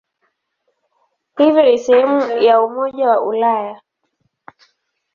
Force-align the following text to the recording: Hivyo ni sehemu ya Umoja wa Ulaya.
Hivyo 1.37 1.61
ni 1.63 1.77
sehemu 1.79 2.19
ya 2.41 2.61
Umoja 2.61 3.09
wa 3.09 3.21
Ulaya. 3.21 3.81